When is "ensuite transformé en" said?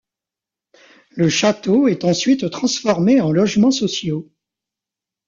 2.05-3.31